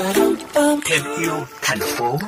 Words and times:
Radio 0.00 1.46
thành 1.62 1.78
phố. 1.80 2.18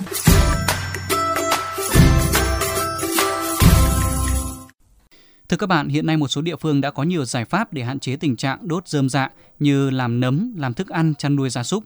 Thưa 5.49 5.57
các 5.57 5.67
bạn, 5.67 5.89
hiện 5.89 6.07
nay 6.07 6.17
một 6.17 6.29
số 6.29 6.43
địa 6.43 6.57
phương 6.57 6.81
đã 6.81 6.91
có 6.91 7.03
nhiều 7.03 7.25
giải 7.25 7.45
pháp 7.45 7.73
để 7.73 7.83
hạn 7.83 8.01
chế 8.01 8.17
tình 8.17 8.37
trạng 8.37 8.69
đốt 8.69 8.89
dơm 8.89 9.09
dạ 9.09 9.31
như 9.59 9.91
làm 9.91 10.21
nấm, 10.21 10.55
làm 10.59 10.75
thức 10.75 10.89
ăn, 10.89 11.15
chăn 11.19 11.37
nuôi 11.37 11.51
gia 11.51 11.63
súc. 11.63 11.85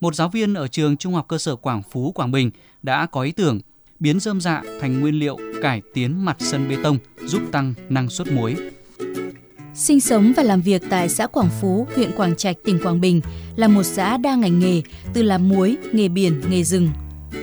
Một 0.00 0.14
giáo 0.14 0.28
viên 0.28 0.54
ở 0.54 0.68
trường 0.68 0.96
Trung 0.96 1.14
học 1.14 1.28
cơ 1.28 1.38
sở 1.38 1.56
Quảng 1.56 1.82
Phú, 1.90 2.12
Quảng 2.12 2.30
Bình 2.30 2.50
đã 2.82 3.06
có 3.06 3.22
ý 3.22 3.32
tưởng 3.32 3.60
biến 3.98 4.20
dơm 4.20 4.40
dạ 4.40 4.62
thành 4.80 5.00
nguyên 5.00 5.14
liệu 5.14 5.38
cải 5.62 5.82
tiến 5.94 6.24
mặt 6.24 6.36
sân 6.38 6.68
bê 6.68 6.76
tông 6.82 6.98
giúp 7.24 7.42
tăng 7.52 7.74
năng 7.88 8.08
suất 8.08 8.32
muối. 8.32 8.56
Sinh 9.74 10.00
sống 10.00 10.32
và 10.36 10.42
làm 10.42 10.62
việc 10.62 10.82
tại 10.90 11.08
xã 11.08 11.26
Quảng 11.26 11.48
Phú, 11.60 11.86
huyện 11.94 12.12
Quảng 12.16 12.36
Trạch, 12.36 12.56
tỉnh 12.64 12.78
Quảng 12.82 13.00
Bình 13.00 13.20
là 13.56 13.68
một 13.68 13.82
xã 13.82 14.16
đa 14.16 14.34
ngành 14.34 14.58
nghề, 14.58 14.82
từ 15.14 15.22
làm 15.22 15.48
muối, 15.48 15.76
nghề 15.92 16.08
biển, 16.08 16.40
nghề 16.50 16.64
rừng. 16.64 16.88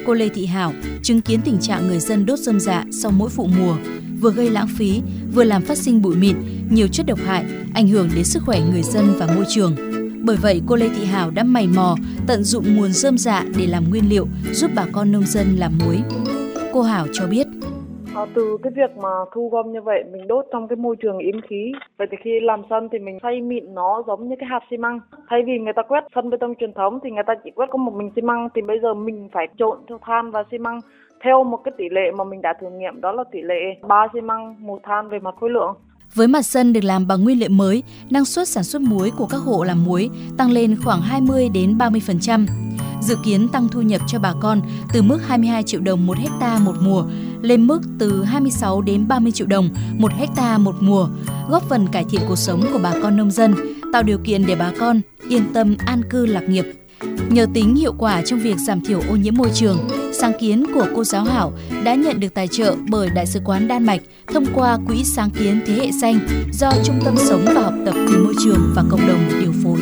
Cô 0.06 0.14
Lê 0.14 0.30
Thị 0.30 0.46
Hảo 0.46 0.74
chứng 1.04 1.22
kiến 1.22 1.42
tình 1.46 1.58
trạng 1.60 1.88
người 1.88 2.00
dân 2.00 2.26
đốt 2.26 2.40
rơm 2.40 2.60
dạ 2.60 2.86
sau 2.92 3.12
mỗi 3.12 3.30
vụ 3.30 3.48
mùa, 3.60 3.78
vừa 4.22 4.32
gây 4.32 4.50
lãng 4.50 4.68
phí, 4.78 5.02
vừa 5.34 5.44
làm 5.44 5.66
phát 5.66 5.78
sinh 5.78 6.02
bụi 6.02 6.16
mịn, 6.16 6.36
nhiều 6.70 6.88
chất 6.88 7.06
độc 7.06 7.20
hại, 7.26 7.46
ảnh 7.74 7.88
hưởng 7.88 8.10
đến 8.16 8.24
sức 8.24 8.44
khỏe 8.46 8.62
người 8.72 8.84
dân 8.84 9.14
và 9.18 9.28
môi 9.36 9.46
trường. 9.50 9.76
Bởi 10.24 10.38
vậy, 10.38 10.62
cô 10.68 10.76
Lê 10.76 10.90
Thị 10.90 11.06
Hảo 11.06 11.32
đã 11.32 11.44
mày 11.44 11.68
mò 11.68 11.98
tận 12.28 12.44
dụng 12.44 12.76
nguồn 12.76 12.94
rơm 12.94 13.18
dạ 13.18 13.46
để 13.58 13.68
làm 13.68 13.90
nguyên 13.90 14.10
liệu 14.10 14.28
giúp 14.54 14.72
bà 14.76 14.86
con 14.92 15.12
nông 15.12 15.26
dân 15.26 15.56
làm 15.56 15.78
muối. 15.78 16.00
Cô 16.74 16.82
Hảo 16.82 17.08
cho 17.14 17.28
biết. 17.28 17.48
À, 18.16 18.26
từ 18.36 18.58
cái 18.64 18.74
việc 18.76 18.98
mà 18.98 19.10
thu 19.34 19.50
gom 19.50 19.72
như 19.74 19.82
vậy 19.82 20.04
mình 20.12 20.28
đốt 20.28 20.46
trong 20.52 20.68
cái 20.68 20.76
môi 20.76 20.96
trường 20.96 21.18
yếm 21.18 21.42
khí. 21.50 21.72
Vậy 21.98 22.08
thì 22.12 22.18
khi 22.24 22.40
làm 22.42 22.62
sân 22.70 22.90
thì 22.92 23.00
mình 23.00 23.18
xay 23.24 23.42
mịn 23.42 23.74
nó 23.74 24.04
giống 24.08 24.30
như 24.30 24.36
cái 24.40 24.50
hạt 24.52 24.60
xi 24.72 24.78
măng. 24.78 25.00
Thay 25.30 25.40
vì 25.46 25.60
người 25.60 25.74
ta 25.76 25.82
quét 25.88 26.04
sân 26.16 26.30
bê 26.30 26.38
tông 26.42 26.56
truyền 26.60 26.74
thống 26.74 27.00
thì 27.04 27.10
người 27.12 27.24
ta 27.28 27.34
chỉ 27.44 27.52
quét 27.56 27.66
có 27.72 27.78
một 27.78 27.94
mình 27.94 28.10
xi 28.16 28.22
măng 28.22 28.50
thì 28.56 28.62
bây 28.62 28.80
giờ 28.82 28.94
mình 28.94 29.30
phải 29.34 29.48
trộn 29.58 29.78
theo 29.90 30.00
than 30.06 30.32
và 30.32 30.44
xi 30.52 30.58
măng 30.58 30.80
theo 31.24 31.44
một 31.44 31.60
cái 31.64 31.74
tỷ 31.78 31.86
lệ 31.92 32.12
mà 32.18 32.24
mình 32.24 32.42
đã 32.42 32.54
thử 32.62 32.68
nghiệm. 32.70 33.02
Đó 33.02 33.12
là 33.12 33.24
tỷ 33.32 33.42
lệ 33.42 33.62
3 33.88 34.08
xi 34.14 34.22
măng 34.22 34.56
một 34.60 34.80
than 34.84 35.10
về 35.10 35.20
mặt 35.20 35.36
khối 35.40 35.50
lượng. 35.50 35.76
Với 36.16 36.28
mặt 36.28 36.42
sân 36.42 36.74
được 36.74 36.84
làm 36.84 37.08
bằng 37.08 37.24
nguyên 37.24 37.40
liệu 37.40 37.50
mới, 37.50 37.84
năng 38.12 38.26
suất 38.26 38.48
sản 38.48 38.64
xuất 38.64 38.82
muối 38.82 39.12
của 39.18 39.28
các 39.30 39.38
hộ 39.38 39.64
làm 39.64 39.86
muối 39.86 40.10
tăng 40.38 40.52
lên 40.52 40.76
khoảng 40.84 41.02
20 41.02 41.50
đến 41.54 41.78
30%. 41.78 42.69
Dự 43.02 43.16
kiến 43.24 43.48
tăng 43.48 43.68
thu 43.68 43.82
nhập 43.82 44.02
cho 44.08 44.20
bà 44.20 44.34
con 44.40 44.62
từ 44.94 45.02
mức 45.02 45.20
22 45.28 45.64
triệu 45.64 45.82
đồng 45.82 46.08
một 46.08 46.18
hecta 46.18 46.60
một 46.60 46.76
mùa 46.82 47.04
lên 47.42 47.68
mức 47.68 47.82
từ 48.00 48.24
26 48.24 48.82
đến 48.82 49.08
30 49.08 49.32
triệu 49.32 49.48
đồng 49.48 49.70
một 49.98 50.12
hecta 50.14 50.58
một 50.58 50.76
mùa, 50.80 51.08
góp 51.50 51.64
phần 51.70 51.88
cải 51.88 52.04
thiện 52.04 52.22
cuộc 52.28 52.36
sống 52.36 52.64
của 52.74 52.80
bà 52.84 52.94
con 53.02 53.18
nông 53.18 53.32
dân, 53.32 53.56
tạo 53.94 54.04
điều 54.04 54.18
kiện 54.18 54.46
để 54.46 54.56
bà 54.56 54.72
con 54.80 55.02
yên 55.30 55.54
tâm 55.54 55.76
an 55.86 56.02
cư 56.10 56.26
lạc 56.26 56.42
nghiệp. 56.50 56.66
Nhờ 57.30 57.46
tính 57.54 57.76
hiệu 57.76 57.94
quả 57.98 58.22
trong 58.26 58.40
việc 58.40 58.58
giảm 58.58 58.82
thiểu 58.82 59.02
ô 59.10 59.16
nhiễm 59.16 59.36
môi 59.38 59.50
trường, 59.54 59.78
sáng 60.14 60.34
kiến 60.40 60.66
của 60.74 60.86
cô 60.96 61.04
giáo 61.04 61.24
Hảo 61.24 61.54
đã 61.84 61.96
nhận 61.96 62.20
được 62.20 62.34
tài 62.34 62.48
trợ 62.48 62.76
bởi 62.90 63.10
Đại 63.10 63.26
sứ 63.26 63.40
quán 63.46 63.68
Đan 63.68 63.86
Mạch 63.86 64.02
thông 64.34 64.46
qua 64.54 64.78
Quỹ 64.88 65.04
Sáng 65.04 65.30
kiến 65.30 65.62
Thế 65.66 65.74
hệ 65.74 65.92
Xanh 66.02 66.20
do 66.54 66.72
Trung 66.84 67.00
tâm 67.06 67.16
Sống 67.18 67.46
và 67.46 67.62
Học 67.62 67.74
tập 67.86 67.96
vì 68.08 68.18
Môi 68.18 68.34
trường 68.44 68.74
và 68.76 68.84
Cộng 68.90 69.08
đồng 69.08 69.30
điều 69.42 69.54
phối. 69.64 69.80